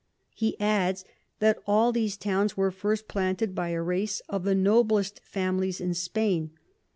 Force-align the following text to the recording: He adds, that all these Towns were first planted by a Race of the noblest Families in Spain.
He 0.33 0.59
adds, 0.59 1.05
that 1.37 1.59
all 1.67 1.91
these 1.91 2.17
Towns 2.17 2.57
were 2.57 2.71
first 2.71 3.07
planted 3.07 3.53
by 3.53 3.69
a 3.69 3.83
Race 3.83 4.19
of 4.27 4.45
the 4.45 4.55
noblest 4.55 5.19
Families 5.23 5.79
in 5.79 5.93
Spain. 5.93 6.49